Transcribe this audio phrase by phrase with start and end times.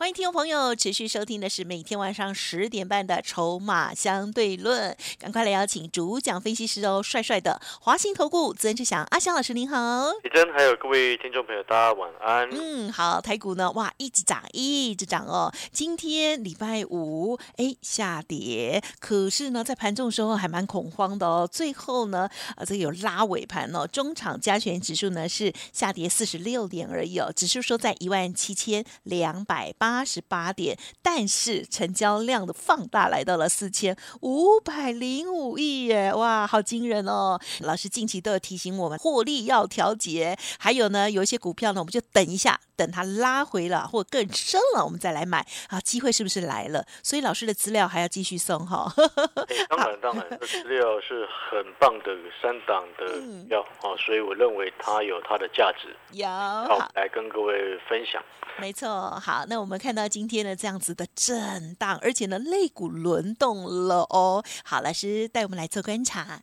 [0.00, 12.48] 欢迎听众朋友持续收听的是每天晚上十点半的《筹码相对论》，赶快来邀请主讲分析师哦，帅帅的华兴投顾曾志祥阿祥老师您好，李真还有各位听众朋友，大家晚安。
[12.50, 15.52] 嗯，好，台股呢，哇，一直涨，一直涨哦。
[15.70, 21.46] 今天礼拜五，哎，下跌，可是呢，在盘中的时候还蛮恐慌的哦。
[21.46, 22.26] 最后呢，
[22.56, 29.89] 啊，这个有拉尾盘哦，中场加权指数呢是下跌四十六点而已哦，指数收在一万七千两百八。
[29.90, 36.14] 八十八点，但是成交量的放大来到了四千五百零五亿耶！
[36.14, 37.36] 哇，好惊人哦！
[37.62, 45.80] 老师近期都有提醒我们，获利要调节，还有呢，有一些股票呢，我们就等一下，等它拉回了或更深了，我们再来买啊！
[45.80, 46.86] 机会是不是来了？
[47.02, 48.92] 所以老师的资料还要继续送哈。
[49.68, 53.06] 当然，当然，资料是很棒的三档的
[53.48, 58.22] 料哦，所以我认为它有它的价值，有好来跟各位分享。
[58.58, 58.88] 没错，
[59.22, 64.44] 好，那我们看到今天的这样子的震荡，而且呢，肋骨轮动了哦。
[64.62, 66.42] 好，老师带我们来做观察。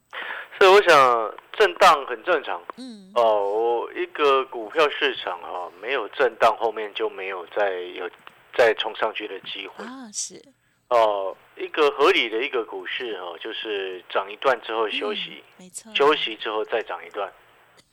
[0.57, 2.59] 所以我想震荡很正常。
[2.77, 3.11] 嗯。
[3.13, 8.09] 哦，一个股票市场啊，没有震荡，后面就没有再有
[8.57, 10.09] 再冲上去的机会啊。
[10.11, 10.43] 是。
[10.89, 15.93] 哦，一个合理的一个股市哦，就是涨一段之后休息，没错。
[15.93, 17.31] 休息之后再涨一段，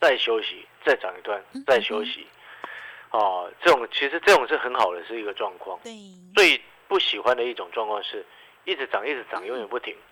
[0.00, 2.26] 再休息，再涨一段，再休息。
[3.14, 5.78] 哦，这种其实这种是很好的，是一个状况。
[5.84, 5.92] 对，
[6.34, 8.26] 最不喜欢的一种状况是，
[8.64, 9.96] 一直涨，一直涨，永远不停，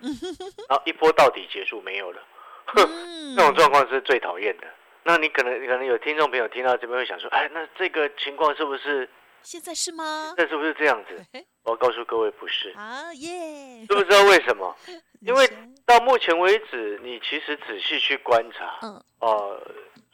[0.69, 2.21] 然后一波到底结束没有了，
[2.65, 2.81] 哼，
[3.35, 4.67] 那种状况是最讨厌的。
[5.03, 9.09] 那你可能可能有听众朋友听到这边会想说，哎，那这个情况是不是
[9.43, 10.33] 现在是吗？
[10.37, 11.45] 那是不是这样子？
[11.63, 14.75] 我要告诉各位，不是啊耶，知不知道为什么？
[15.21, 15.49] 因为
[15.85, 19.61] 到目前为止，你其实仔细去观察，嗯，哦。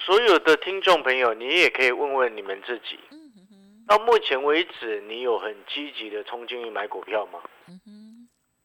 [0.02, 2.98] 所有的听众朋友，你也可以问问你们自己。
[3.86, 7.42] 到目前为止，你有很积极的冲进去买股票吗？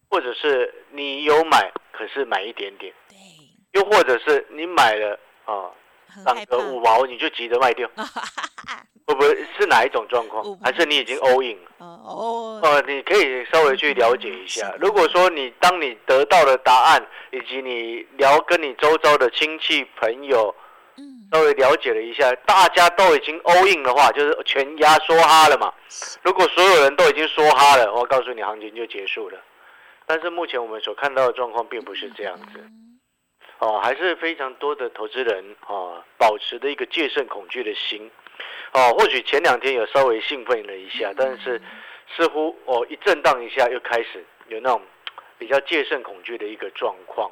[0.08, 2.94] 或者是你有买，可是买一点点。
[3.72, 5.72] 又或者是你买了啊，
[6.24, 7.90] 涨个五毛你就急着卖掉，
[9.06, 9.28] 会不会
[9.58, 10.44] 是哪一种状况？
[10.62, 11.70] 还是你已经 all in 了？
[11.78, 14.74] 哦哦，你可以稍微去了解一下。
[14.80, 20.54] 如果说你当你得到的答案，以及你聊跟你周遭的亲戚朋友。
[21.32, 25.72] 稍微了解了一下，大家都已经 all in 的话，就是全压梭哈了嘛。
[26.22, 29.40] 如果所有人都已经说哈了，我告诉你，行情就结束了。
[30.06, 32.64] 但是目前我们所看到的状况并不是这样子，
[33.58, 38.08] 哦，还是非常多的投资人啊，保持的一个戒慎恐惧的心。
[38.74, 41.62] 哦，或许前两天有稍微兴奋了一下，但是
[42.16, 44.82] 似乎哦一震荡一下，又开始有那种
[45.38, 47.30] 比较戒慎恐惧的一个状况。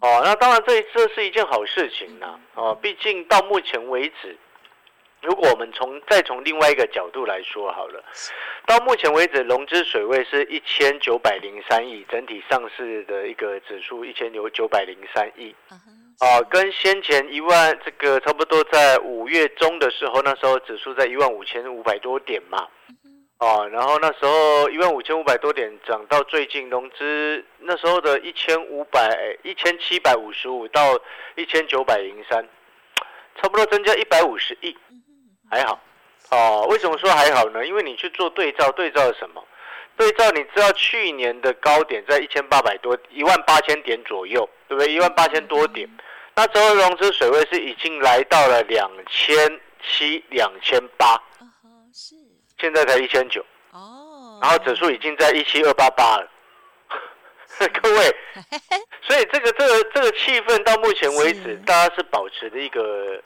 [0.00, 2.38] 哦，那当然，这这是一件好事情呢。
[2.54, 4.36] 哦，毕竟到目前为止，
[5.20, 8.04] 如果我们从再从另外一个角度来说好了，
[8.64, 15.52] 到目前为止，融资水位是一千九百零三亿，整体上市的一个指数一千九九百零三亿。
[16.18, 22.66] 啊，跟先前一万这个差不多，在五月中的时候，那时候指数在一万五千五百多点嘛。
[23.38, 30.98] 哦，然后那时候一万五千五百多点涨到最近融资那时候的一千五百一千七百五十五到
[31.36, 32.44] 一千九百零三，
[33.40, 34.76] 差不多增加一百五十亿，
[35.48, 35.80] 还好。
[36.30, 37.64] 哦，为什么说还好呢？
[37.64, 39.44] 因为你去做对照，对照什么？
[39.96, 44.92] 对照你知道去年的高点在一千八百多一万八千点左右，对不对？
[44.92, 45.88] 一万八千多点，
[46.38, 51.20] 那时候融资水位是已经来到了两千七两千八。
[52.60, 56.30] 现在才一千九哦，然后指数已经在一七二八八了，
[57.82, 58.16] 各位，
[59.02, 63.20] 所以这个这个这个气氛到目前为止，大家是保持的一个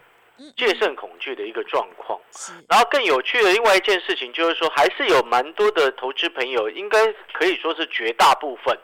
[0.57, 2.19] 戒慎恐惧的一个状况。
[2.67, 6.99] 然后更有趣的另外一件事情就是说，还是有蛮多的投资朋友，应该
[7.35, 8.75] 可以说是绝大部分，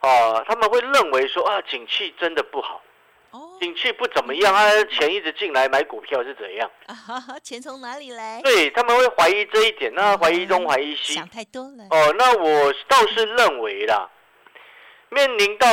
[0.00, 2.82] 啊，他们会认为说啊，景气真的不好。
[3.60, 6.70] 景气不怎么样他，钱一直进来买股票是怎样？
[7.44, 8.40] 钱从哪里来？
[8.42, 11.84] 对他们会怀疑这一点，那怀疑东怀疑西，想太多了。
[11.90, 14.08] 哦，那我倒是认为啦，
[15.10, 15.68] 面临到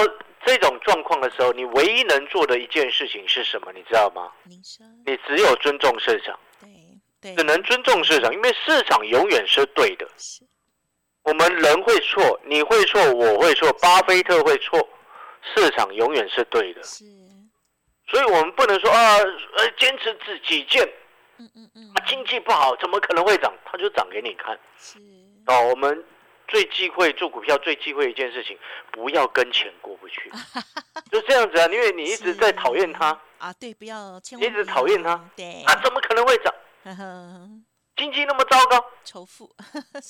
[0.45, 3.71] 这种状况的时候，你唯一能做的一件事情是什么？
[3.73, 4.31] 你知道吗？
[4.43, 6.37] 你只有尊重市场。
[6.59, 6.69] 对
[7.21, 10.05] 对，只能尊重市场，因为市场永远是对的。
[10.17, 10.43] 是，
[11.23, 14.87] 我们人会错，你会错，我会错，巴菲特会错，
[15.55, 16.83] 市场永远是对的。
[16.83, 17.05] 是。
[18.07, 20.87] 所以我们不能说啊，呃，坚持自己见，
[21.37, 23.53] 嗯嗯嗯，经济不好怎么可能会涨？
[23.65, 24.57] 它就涨给你看。
[24.77, 24.99] 是。
[25.47, 26.03] 哦，我们
[26.47, 28.57] 最忌讳做股票，最忌讳一件事情，
[28.91, 30.31] 不要跟钱过不去，
[31.11, 33.19] 就这样子啊，因为你一直在讨厌它。
[33.37, 36.53] 啊，对，不要一直讨厌它，对，啊，怎么可能会涨？
[37.97, 39.53] 经济那么糟糕，仇富，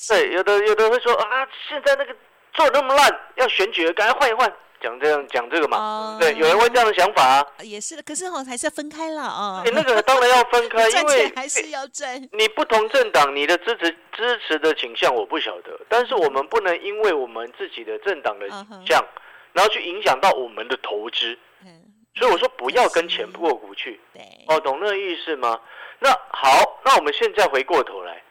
[0.09, 2.15] 对，有的有的会说啊，现在那个
[2.53, 4.53] 做那么烂，要选举了，赶快换一换。
[4.81, 8.03] 讲这样讲这个嘛，对，有人会这样的想法啊，也是的。
[8.03, 9.61] 可是哈，还是要分开了啊。
[9.65, 12.21] 你那个当然要分开， 因为还是要赚。
[12.31, 19.03] 你不同政党，你的支持支持的倾向我不晓得，但是我们不能因为我们自己的政党的倾向，
[19.53, 21.37] 然后去影响到我们的投资。
[21.65, 21.83] 嗯
[22.15, 24.01] 所以我说不要跟钱过不去。
[24.11, 25.59] 对，哦，懂那个意思吗？
[25.99, 28.23] 那好，那我们现在回过头来。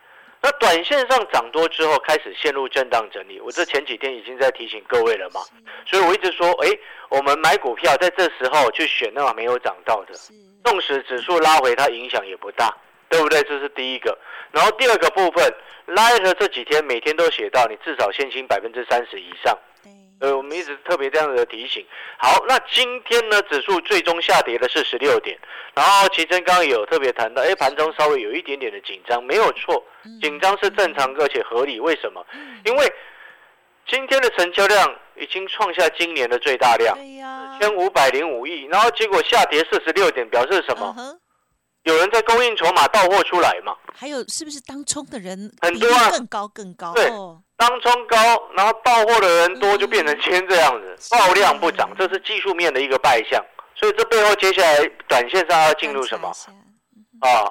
[0.47, 5.41] 那短线上涨多之后开始陷入震荡整理，我这前几天已经在提醒各位了嘛，
[5.85, 6.69] 所以我一直说，哎，
[7.09, 10.15] 我们买股票在这时候去选那没有涨到的，
[10.63, 12.73] 纵使指数拉回，它影响也不大，
[13.09, 13.43] 对不对？
[13.43, 14.17] 这是第一个。
[14.53, 15.53] 然后第二个部分，
[15.87, 19.53] 拉 t 这几天每天都写到，你至少现金百分之三十以上。
[20.21, 21.87] 呃，我们一直特别这样子的提醒。
[22.19, 25.39] 好，那今天呢，指数最终下跌的是十六点。
[25.75, 29.85] 然后齐真刚刚有特别谈到，哎，盘中稍微有一点点的紧张，没有错，
[30.23, 31.79] 紧张是正常而且合理。
[31.79, 32.25] 为什么？
[32.65, 32.93] 因为
[33.87, 38.65] 今天的成交量已经创下今年的最大量，四千五百零五亿。
[38.65, 40.95] 然后结果下跌四十六点，表示什么？
[41.83, 43.77] 有人在供应筹码到货出来嘛？
[43.95, 46.11] 还有是不是当冲的人很多啊？
[46.11, 46.95] 更高更高。
[46.95, 47.11] 对。
[47.56, 48.17] 当冲高，
[48.55, 53.43] 然后到货的人多，就变成今天这样子，爆量不涨，这是技术面的一个败象。
[53.75, 56.29] 所以这背后接下来短线上要进入什么？
[57.20, 57.50] 啊，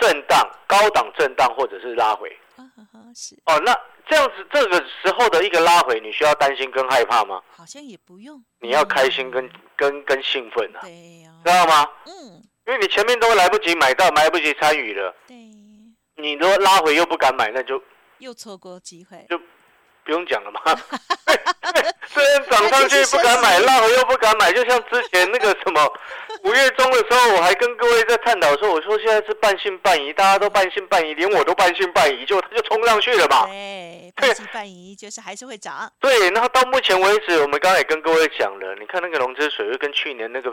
[0.00, 2.34] 震荡、高档震荡或者是拉回。
[3.44, 7.40] 哦，那这样子这个时候的一个拉回，你需要担心跟害怕吗？
[7.50, 8.42] 好像也不用。
[8.60, 11.86] 你要开心跟跟跟兴奋啊，知道吗？
[12.06, 12.42] 嗯。
[12.66, 15.14] 因为你前面都来不及买到，来不及参与了。
[15.26, 15.36] 对。
[16.16, 17.82] 你如果拉回又不敢买，那就。
[18.18, 19.26] 又错过机会，
[20.04, 20.60] 不用讲了嘛。
[22.06, 25.92] 虽然涨上去不敢买，拉回又不敢买，就像之前那个什么
[26.44, 33.46] 五月中的时候，我还跟各位在探讨说，我说现在是半信半疑，大家都半信半疑，连我都半信半疑，就它就冲上去了嘛。
[33.46, 35.90] 对，半信半疑就是还是会涨。
[35.98, 40.50] 对，然后到目前为止，我们刚才也跟各位讲了，你看那个融资水位跟去年那个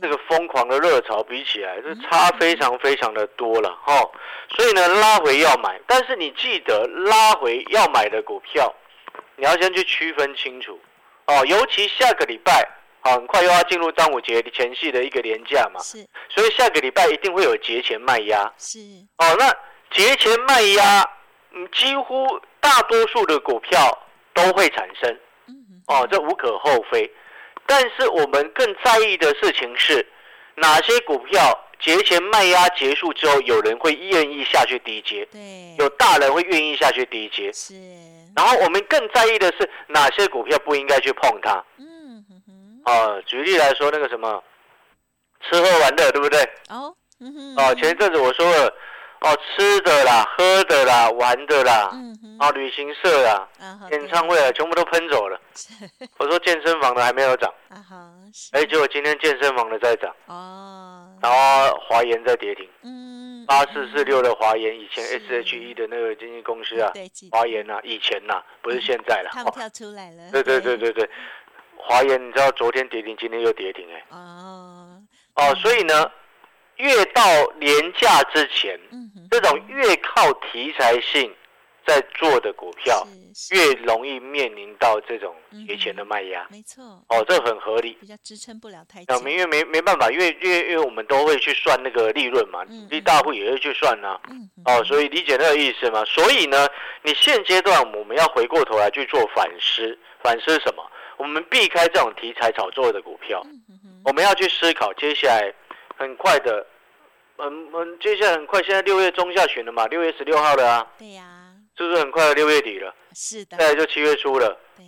[0.00, 3.94] 那个疯狂的热潮比起来，是差非常非常的多了哈。
[4.56, 8.74] 所以呢，拉回要买，但是你记得拉回要买的股票。
[9.36, 10.80] 你要先去区分清楚，
[11.26, 12.66] 哦，尤其下个礼拜，
[13.02, 18.78] 很快又要进入端午节前夕的一个年假嘛，是，所以下个礼拜一定会有节前卖压，是，
[19.18, 19.54] 哦，那
[19.90, 21.08] 节前卖压，
[21.52, 25.18] 嗯，几乎大多数的股票都会产生，
[25.86, 27.10] 哦，这无可厚非，
[27.66, 30.06] 但是我们更在意的事情是，
[30.54, 37.74] 哪些股票节前卖压结束之后，有人会愿意下去低接，对，有大人会愿意下去低接，是。
[38.36, 41.64] 然后我们更在意的是哪些股票不应该去碰它。
[41.78, 42.82] 嗯哼哼。
[42.84, 44.44] 哦，举例来说，那个什么，
[45.40, 46.42] 吃喝玩乐，对不对？
[46.68, 46.94] 哦。
[47.20, 47.56] 嗯哼。
[47.56, 48.72] 哦，前一阵子我说了，
[49.22, 52.38] 哦，吃的啦，喝的啦，玩的啦，嗯哼。
[52.38, 53.48] 啊，旅行社啦，
[53.90, 55.40] 演唱会啊，全部都喷走了。
[56.18, 57.50] 我说健身房的还没有涨。
[57.70, 58.12] 啊哈。
[58.52, 60.14] 哎，结果今天健身房的在涨。
[60.26, 61.08] 哦。
[61.22, 62.68] 然后华研在跌停。
[62.82, 63.25] 嗯。
[63.46, 66.92] 八四四六的华研，以前 S H E 的那个经纪公司啊，
[67.30, 69.30] 华研呐，以前呐，不是现在了。
[69.32, 70.30] 他们跳出来了。
[70.32, 71.08] 对对对对对，
[71.76, 74.04] 华研，你知道昨天跌停，今天又跌停哎。
[74.10, 75.00] 哦。
[75.34, 76.10] 哦，所以呢，
[76.76, 77.22] 越到
[77.60, 78.78] 年假之前，
[79.30, 81.34] 这种越靠题材性。
[81.86, 83.06] 在做的股票
[83.52, 85.34] 越容易面临到这种
[85.66, 89.14] 节前的卖压，没错，哦，这很合理，比较支撑不了太久。
[89.28, 94.18] 因为没没办法，因为因为因为我们都会去算那个利润嘛，利大户也会去算呐，
[94.64, 96.04] 哦，所以理解那个意思嘛。
[96.04, 96.68] 所以呢，
[97.02, 100.82] 你现阶段我们要回过头来去做反思，反思什么？
[101.18, 103.42] 我们避开这种题材炒作的股票，
[104.04, 105.52] 我们要去思考接下来
[105.96, 106.66] 很快的，
[107.38, 111.35] 嗯嗯，接下来很快，现在六月中下旬了嘛，六月十六号了啊，对呀。
[111.76, 112.94] 是不是很快六月底了？
[113.14, 114.58] 是的，再来就七月初了。
[114.76, 114.84] 对，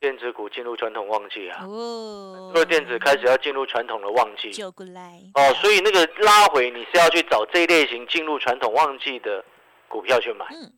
[0.00, 1.64] 电子股进入传统旺季啊。
[1.66, 4.50] 哦，做电子开始要进入传统的旺季。
[4.50, 5.20] 就过来。
[5.34, 9.44] 哦，所以那个拉回你是要去找这一类型进入传统旺季的
[9.86, 10.46] 股票去买。
[10.52, 10.72] 嗯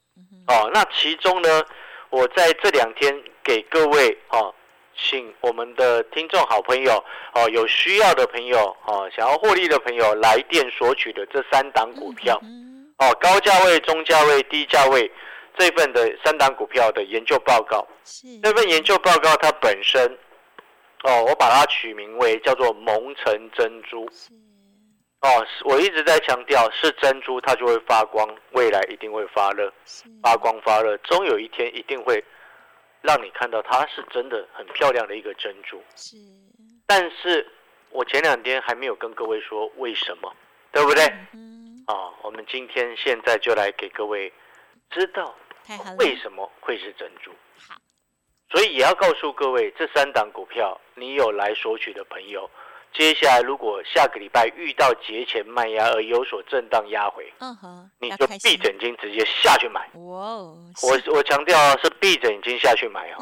[0.48, 1.64] 哦，那其中呢，
[2.10, 4.52] 我在这两天给各位哦，
[4.96, 6.92] 请我们的听众好朋友
[7.34, 12.36] 哦，有需要的朋友哦，想要获利的朋友来电索取的这三档股票。
[12.98, 15.08] 哦，高价位、中价位、低价位。
[15.58, 17.86] 这份的三档股票的研究报告，
[18.42, 20.18] 这份研究报告它本身
[21.04, 24.08] 哦，我把它取名为叫做蒙尘珍珠。
[25.20, 29.72] 哦，我一直在强调，是珍珠它就会发光，未来一定会发热，
[30.22, 32.22] 发光发热，终有一天一定会
[33.02, 35.80] 让你看到它是真的很漂亮的一个珍珠。
[35.94, 36.16] 是，
[36.86, 37.46] 但是
[37.90, 40.34] 我前两天还没有跟各位说为什么，
[40.72, 41.04] 对不对？
[41.34, 41.84] 嗯。
[41.86, 44.32] 哦，我们今天现在就来给各位
[44.90, 45.34] 知道
[45.98, 47.30] 为什么会是珍珠。
[47.58, 47.74] 好，
[48.50, 52.48] 所以也要告诉各位，这三档股票你有来索取的朋友。
[52.92, 59.80] 接下来，如果下个礼拜遇到节前卖压而有所震荡压回，嗯哼，你就闭着眼睛直接下去买。
[59.94, 60.36] 哇，
[60.82, 63.16] 我我强调是闭着眼睛下去买啊，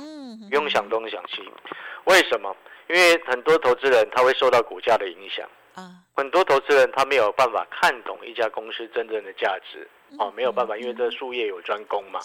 [0.49, 1.49] 不用想东想西。
[2.07, 2.57] 为什么？
[2.89, 12.21] 因为很多投资人他会受到股价的影响啊，很多投资人他没有办法看懂一家公司真正的价值哦，没有办法，因为这术业有专攻嘛。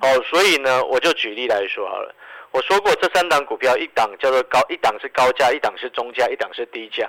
[0.00, 2.14] 哦，所以呢，我就举例来说好了。
[2.50, 7.08] 我说过，这三档股票，一档叫做高，一档是高价，一档是中价，一档是低价。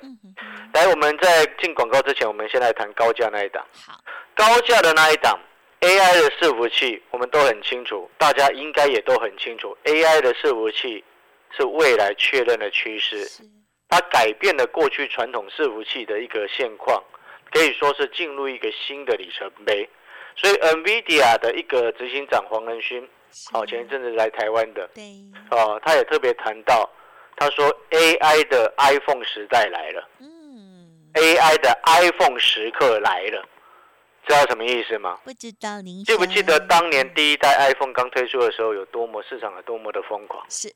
[0.73, 3.63] 来，我们在进广告之前，我们先来谈高价那一档。
[3.85, 3.99] 好，
[4.33, 5.39] 高价的那一档
[5.81, 11.03] ，AI 的伺服器，我们都很清楚，大家应该也都很清楚，AI 的伺服器
[11.55, 13.27] 是未来确认的趋势，
[13.87, 17.03] 它改变了过去传统伺服器的一个现况，
[17.51, 19.87] 可以说是进入一个新的里程碑。
[20.35, 23.07] 所以，NVIDIA 的一个执行长黄仁勋。
[23.51, 25.03] 哦，前一阵子来台湾的，对，
[25.51, 26.89] 哦，他也特别谈到，
[27.35, 33.45] 他说 AI 的 iPhone 时代来了，嗯，AI 的 iPhone 时刻来了，
[34.25, 35.19] 知道什么意思吗？
[35.25, 40.41] 不知道您记不记得当年第一代 iPhone 刚推出的时候，有多么市场有多么的疯狂？
[40.49, 40.73] 是。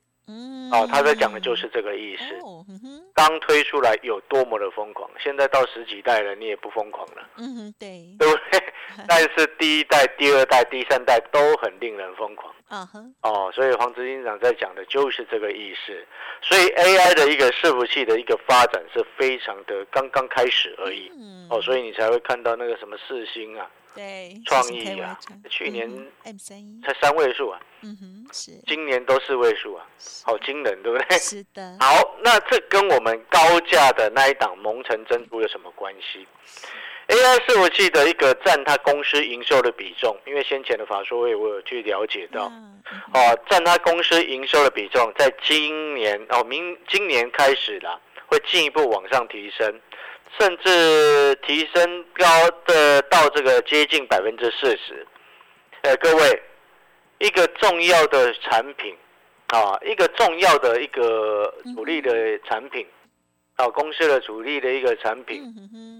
[0.72, 2.24] 哦，他在讲的就是这个意思。
[3.14, 7.28] 刚推出来有多么的疯狂，现在到十几代了，你也不疯狂了。
[7.38, 8.64] 嗯哼，对，对不对？
[9.08, 12.54] 但是第一代、第二代、第三代都很令人疯狂。
[12.70, 16.06] 嗯哼，哦，所以黄执行长在讲的就是这个意思。
[16.42, 21.12] 所以 AI 的一个伺服器的一个发展是非常的刚刚开始而已。
[21.50, 23.70] 哦，所以你才会看到那个什么四星啊。
[23.96, 25.18] 对，创意啊，
[25.50, 25.90] 去年
[26.24, 29.86] 才三位数啊，嗯哼，是，今年都四位数啊，
[30.24, 31.18] 好惊人，对不对？
[31.18, 31.76] 是的。
[31.82, 36.26] 好，那这跟我们高价的那一档蒙城珍珠有什么关系
[37.08, 42.46] ？AI 伺服器的一个占它公司营收的比重，因为先前的法说会我有去了解到，
[43.14, 49.82] 哦，占它公司营收的比重，在今年哦明今年开始啦，会进一步往上提升。
[50.38, 52.26] 甚至提升高
[52.66, 55.06] 的到这个接近百分之四十，
[55.82, 56.42] 呃，各位，
[57.18, 58.96] 一个重要的产品
[59.48, 62.86] 啊，一个重要的一个主力的产品，
[63.56, 65.44] 啊，公司的主力的一个产品，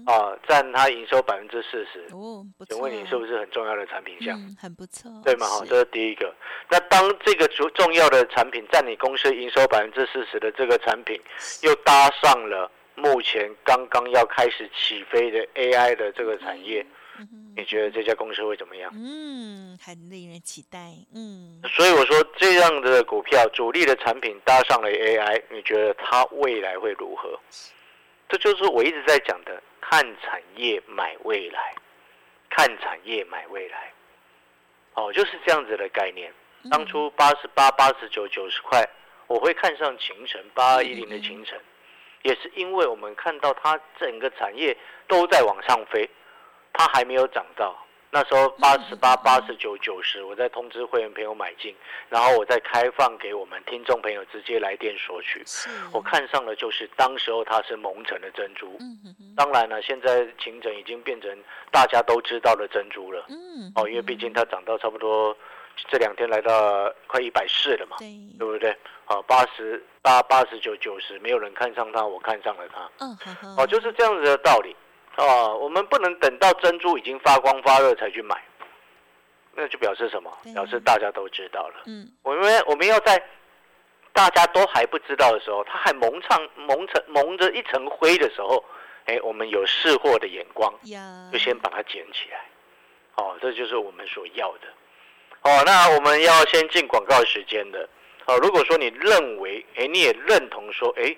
[0.06, 2.06] 啊，占它营收百分之四十。
[2.14, 4.38] 哦，请问你是不是很重要的产品项？
[4.58, 5.46] 很不错，对吗？
[5.46, 6.32] 好，这是第一个。
[6.70, 11.20] 那当这个主重要的产品占你公司营收百分之四十的这个产品，
[11.62, 12.70] 又搭上了。
[13.00, 16.84] 目前刚刚要开始起飞的 AI 的这个产业，
[17.56, 18.90] 你觉得这家公司会怎么样？
[18.94, 20.94] 嗯，很令人期待。
[21.14, 27.38] 嗯，所以我说这样的股票主力的产品搭上了 AI，你觉得它未来会如何？
[28.28, 31.74] 这就是我一直在讲的，看产业买未来，
[32.48, 33.92] 看产业买未来。
[34.94, 36.32] 哦，就是这样子的概念。
[36.70, 38.86] 当初八十八、八十九、九十块，
[39.26, 41.58] 我会看上秦城八二一零的秦城。
[42.22, 46.08] 也是因为我们看到它整个产业都在往上飞，
[46.72, 47.76] 它还没有涨到
[48.12, 51.74] 那时候八十八、八十九、九十，我在通知会员朋友买进，
[52.08, 55.44] 然后我再开放给我们听众朋友直接来电索取。
[55.92, 58.76] 我看上的就是当时候它是蒙城的珍珠，
[59.36, 61.30] 当然了，现在秦城已经变成
[61.70, 63.24] 大家都知道的珍珠了。
[63.76, 65.36] 哦，因为毕竟它涨到差不多。
[65.88, 68.76] 这两天来到快一百四了嘛，对不对？
[69.04, 72.90] 好，八十八、八十九、九十，没有人看上它，我看上了它。
[72.98, 74.76] 嗯，哦，就是这样子的道理。
[75.16, 78.40] 哦，我们不能等到珍珠已经发光发热才去买，
[79.54, 80.30] 那就表示什么？
[80.54, 81.82] 表示大家都知道了。
[81.86, 83.20] 嗯，我们我们要在
[84.12, 88.64] 大家都还不知道的时候，它还蒙上蒙层蒙着一层灰的时候，
[89.06, 90.72] 哎，我们有识货的眼光，
[91.32, 92.44] 就先把它捡起来。
[93.16, 94.68] 哦，这就是我们所要的。
[95.42, 97.88] 哦，那我们要先进广告时间的。
[98.26, 101.16] 哦，如果说你认为，哎，你也认同说，哎，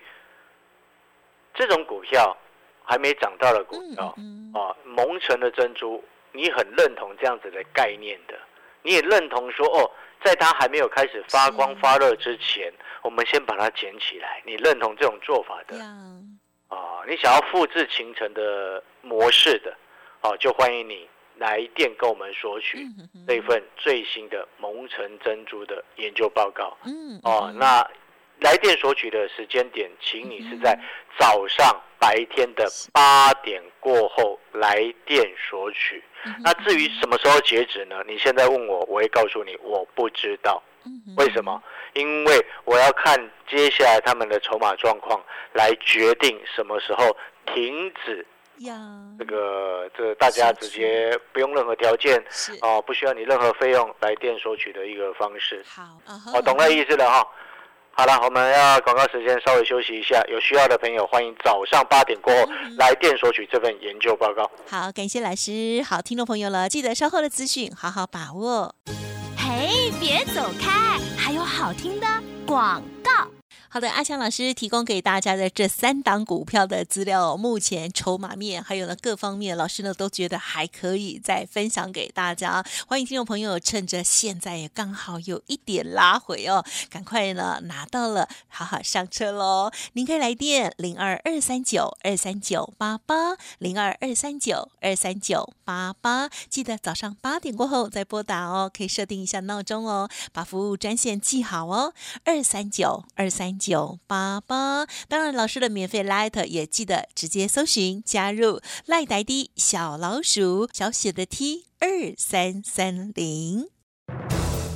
[1.53, 2.37] 这种股票
[2.85, 4.07] 还没涨到的股票，
[4.55, 8.35] 啊，蒙尘的珍珠，你很认同这样子的概念的，
[8.83, 9.91] 你也认同说，哦，
[10.25, 14.41] 在它还没有开始发光发热之前，我们先把它捡起来。
[14.47, 15.77] 你认同这种做法的，
[16.69, 19.77] 啊，你想要复制形成的模式的，
[20.23, 21.09] 哦，就欢迎你。
[21.37, 22.87] 来电跟我们索取
[23.27, 26.77] 那份最新的蒙城珍珠的研究报告。
[26.85, 27.85] 嗯，哦，那
[28.41, 30.79] 来电索取的时间点，请你是在
[31.19, 36.03] 早上白天的八点过后来电索取。
[36.43, 38.03] 那至于什么时候截止呢？
[38.07, 40.63] 你现在问我，我会告诉你，我不知道。
[41.17, 41.63] 为什么？
[41.95, 45.21] 因为我要看接下来他们的筹码状况，
[45.53, 48.27] 来决定什么时候停止。
[49.19, 52.23] 这个，这大家直接不用任何条件，
[52.61, 55.65] 哦，不需要你任何费用来电索取的一个方式。
[55.67, 55.99] 好，
[56.35, 57.27] 我懂了意思了哈。
[57.95, 60.23] 好了，我们要广告时间，稍微休息一下。
[60.29, 64.51] 有需要的朋友，欢迎早上八点过后来电索取这份研究报告。
[64.67, 65.83] 好，感谢老师。
[65.83, 68.75] 好，听众朋友了，记得稍后的资讯好好把握。
[69.37, 72.07] 嘿，别走开，还有好听的
[72.47, 73.29] 广告。
[73.75, 82.63] 好的，阿强老师提供给大家的这三档股票的资料，目前筹码面还有呢各方面，老师呢都觉得还可以再分享给大家。
[82.87, 89.71] 欢迎听众朋友趁着现在也刚好有一点拉回哦，赶快呢拿到了，好好上车喽！
[89.95, 101.95] 您可以来电零二二三九二三九八八零二二三九二三九八八，记得早上八点过后再拨打哦，可以设定一下闹钟哦，把服务专线记好哦，
[102.27, 103.59] 二三九二三。
[103.63, 113.69] 九八八，当然老师的免费 Light 也记得直接搜寻加入赖呆的小老鼠小写的 T 二三三零。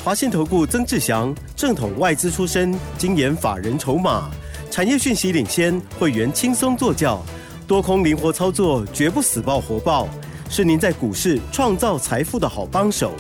[0.05, 4.31] 华信投顾曾志祥，正统外资出身，精研法人筹码，
[4.71, 7.21] 产业讯息领先，会员轻松做教，
[7.67, 10.09] 多空灵活操作，绝不死爆活爆，
[10.49, 13.13] 是您在股市创造财富的好帮手。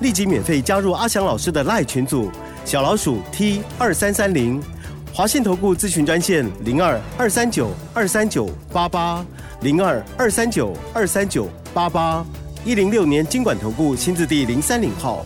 [0.00, 2.28] 立即免费加入阿祥老师的赖群组，
[2.64, 4.60] 小老鼠 T 二三三零。
[5.16, 9.24] 华信投顾咨询专线零二二三九二三九八八
[9.62, 12.22] 零二二三九二三九八八
[12.66, 15.24] 一零六年经管投顾新字第零三零号。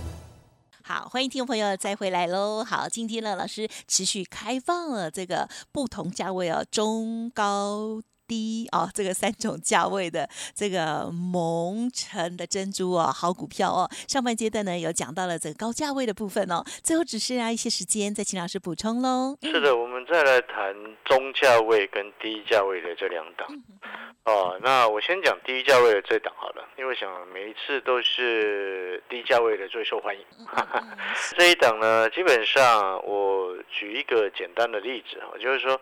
[0.85, 2.63] 好，欢迎听众朋友再回来喽。
[2.63, 8.01] 好，今天呢，老师持续开放了这个不同价位哦，中高。
[8.31, 13.91] 低哦，这个三种价位的这个蒙城的珍珠哦，好股票哦。
[14.07, 19.37] 上半阶段呢有讲到了这个高价位的部分哦，最后只剩下一些时间，再请老师补充喽。
[19.43, 20.73] 是的，我们再来谈
[21.05, 23.49] 中价位跟低价位的这两档。
[24.25, 30.25] 哦，那我先讲低价位的这档好了，因为想每一次都是低价位的最受欢迎。
[31.37, 35.81] 这一档呢，基本上我举一个简单的例子哈，就是说。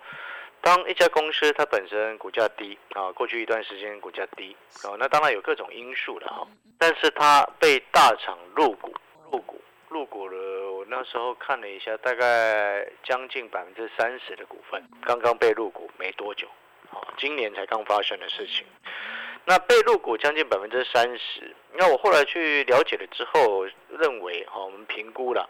[0.61, 6.47] 当一家公司它本身股价低啊，过去一段时间股价低啊，那当然有各种因素了哈。
[6.79, 8.95] 但是它被大厂入股，
[9.31, 10.73] 入股，入股了。
[10.73, 16.47] 我那时候看了一下，大概将近百分之三十的股份，刚刚被入股没多久，
[16.91, 18.67] 啊，今年才刚发生的事情。
[19.45, 25.49] 那被入股将近百分之三十，那我后来去了解了之后，认为哈，我们评估了。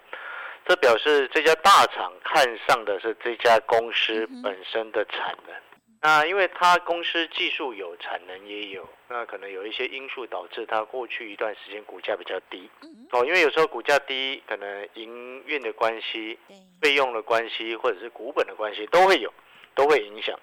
[0.68, 5.56] 这表示这家大厂看上的是这家公司本身的产能，
[6.02, 12.68] 那因为它公司技术有，产能也有，那可能有一些因素导致它过去一段时间股价比较低。
[13.12, 16.38] 哦，因为有时候股价低，可能营运的关系、
[16.82, 19.32] 费用的关系，或者是股本的关系都会有，
[19.74, 20.38] 都会影响。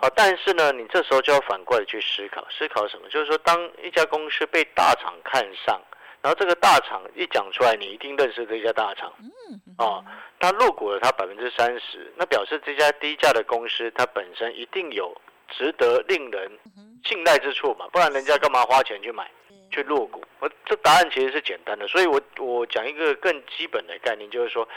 [0.00, 3.06] 好，但是呢，你这时候就要反过来去思考，思考什么？
[3.10, 5.78] 就是说，当一家公司被大厂看上。
[6.28, 9.10] 然后这个大厂一讲出来，你一定认识这家大厂。
[9.18, 10.04] 嗯，哦，
[10.38, 16.52] 它入股了它百分之三十，那表示这家低价的公司，它本身一定有值得令人
[17.02, 19.26] 信赖之处嘛，不然人家干嘛花钱去买、
[19.70, 20.22] 去入股？
[20.40, 24.68] 我这答案其实是简单的，所以我我讲一个更基本的概念，就是说，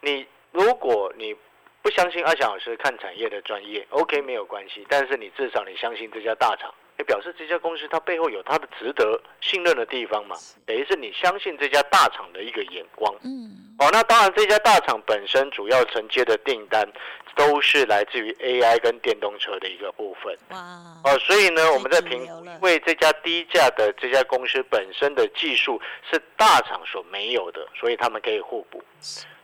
[0.00, 1.36] 你如果你
[1.82, 6.74] 不相信阿翔老师看产业的专业，OK 没有关系，但是你至少你相信这家大厂。
[6.98, 13.14] 也表示这家公司它背后有它的值得信任的地方嘛，等于是你相信这家大厂的一个眼光。
[13.22, 16.88] 嗯，哦，那当然这家大厂本身主要承接的订单
[17.34, 20.34] 都是来自于 AI 跟电动车的一个部分。
[20.50, 20.58] 哇，
[21.04, 22.26] 哦，所以呢，我们在评
[22.60, 25.80] 为这家低价的这家公司本身的技术
[26.10, 28.82] 是大厂所没有的，所以他们可以互补。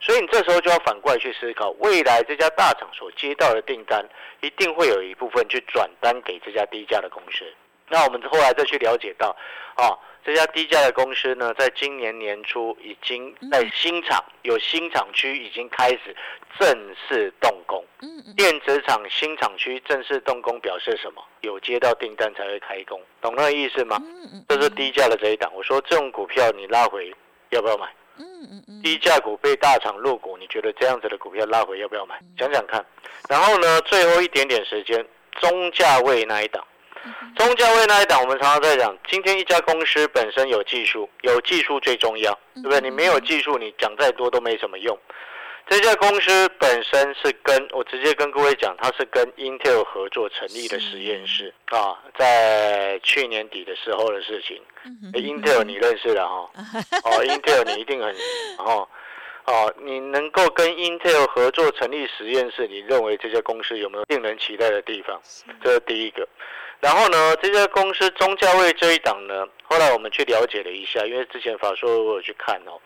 [0.03, 4.05] 所以你这时候就要反过来去思考，未来这家大厂所接到的订单，
[4.41, 7.45] 一定会有一部分去转单给这家低价的公司。
[7.89, 9.37] 那我们后来再去了解到，
[9.77, 16.17] 啊，这家低价的公司呢，在今年年初已经在新厂有新厂区已经开始
[16.59, 17.85] 正式动工。
[18.01, 21.23] 嗯电子厂新厂区正式动工表示什么？
[21.43, 23.99] 有接到订单才会开工，懂那个意思吗？
[24.01, 25.53] 嗯这是低价的这一档。
[25.55, 27.15] 我说这种股票你拉回
[27.51, 27.89] 要不要买？
[28.23, 32.19] 嗯嗯嗯，低价股被大厂入股，你觉得这样子的股票拉回要不要买？
[32.39, 32.85] 想想看。
[33.29, 35.05] 然后呢，最后一点点时间，
[35.41, 36.65] 中价位那一档，
[37.37, 42.81] 中价位那一档，我们常常在讲，今天一家公司本身有技术，有技术最重要，对不对？
[42.81, 44.97] 你没有技术，你讲再多都没什么用。
[45.69, 54.61] 这家公司本身是跟我直接跟各位讲，它是跟 Intel 合作成立的实验室啊，在去年底的时候的事情。
[55.15, 56.51] Intel 你认识的哈？
[57.05, 58.15] 哦，Intel 你一定很
[58.59, 58.87] 哦
[59.47, 65.19] 哦，你能够跟 Intel 合作成立实验室，你认为这家公司有没有令人期待的地方？
[65.63, 66.29] 这是第一个。
[66.81, 72.79] 然后呢，这家公司中价位这一档呢，后来我们去了解了一下，因为之前法说我有去看哦。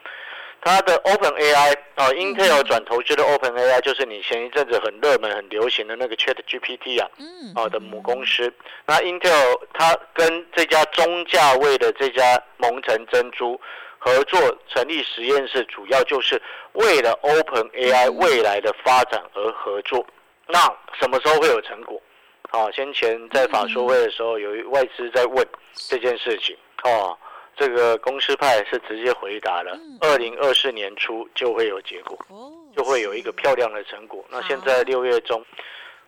[0.61, 8.53] 它的 Open AI 啊，Intel 转投资的 Open AI 就是你前一阵子很热门、很流行的那个 Chat GPT 啊，嗯啊的母公司。
[8.85, 13.61] 那 Intel 它跟这家中价位的这家蒙城珍珠
[13.99, 16.41] 合作成立实验室，主要就是
[16.73, 20.05] 为了 Open AI 未来的发展而合作。
[20.49, 20.59] 那
[20.99, 22.03] 什么时候会有成果？
[22.51, 25.47] 啊，先前在法说会的时候，有外资在问
[25.89, 27.17] 这件事情，哦。
[27.57, 32.19] 这个公司派是直接回答了，二零二四年初就会有结果，
[32.77, 34.25] 就会有一个漂亮的成果。
[34.29, 35.43] 那现在六月中，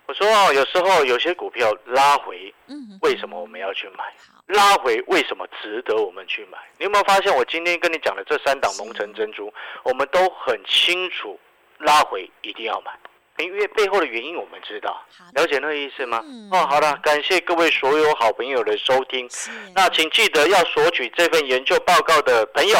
[0.06, 2.52] 我说啊，有时候有些股票拉回，
[3.00, 4.04] 为什么我们要去买？
[4.46, 6.58] 拉回为什么值得我们去买？
[6.78, 9.52] 你有没有发现我今天跟你讲的这三档蒙城珍珠，
[9.84, 11.38] 我们都很清楚，
[11.78, 12.92] 拉回一定要买。
[13.38, 15.00] 因为背后的原因我们知道，
[15.34, 16.22] 了解那个意思吗？
[16.50, 19.28] 哦，好了，感谢各位所有好朋友的收听。
[19.74, 22.76] 那请记得要索取这份研究报告的朋友，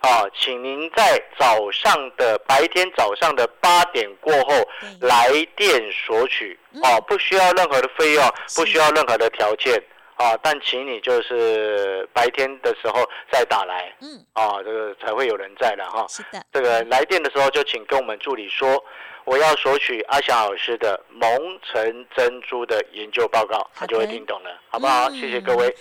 [0.00, 4.54] 啊，请您在早上的白天早上的八点过后
[5.00, 9.82] 来电索取，哦，不需要任何的费用，不需要任何的条件，
[10.14, 16.06] 啊，但请你就是白天的时候再打来，嗯，啊，这个才会有人在的哈。
[16.08, 18.84] 是的，这个来电的时候就请跟我们助理说。
[19.26, 21.28] 我要索取阿翔老师的蒙
[21.60, 25.10] 城珍珠的研究报告，他就会听懂了，好不好？
[25.10, 25.74] 谢谢各位。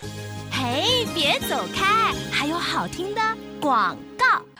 [0.51, 3.21] 嘿，别走开，还有好听的
[3.61, 4.14] 广告。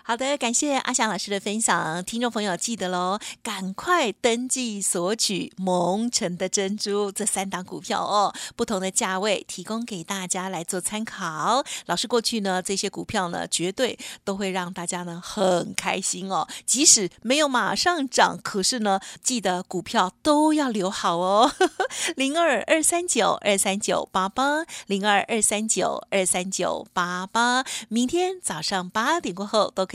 [0.07, 11.65] 好的，感谢阿翔老师的分享，听众朋友记得喽，赶快登记索取蒙城的珍珠这三档股票哦，不同的价位提供给大家来做参考。
[11.87, 21.51] 老师过去呢，这些股票呢，绝对都会让大家呢很开心哦，即使没有马上涨，可是呢，记得股票都要留好哦。
[22.15, 29.94] 零二二三九二三九八八，零二二三九二三九八八，明天早上八点过后都可。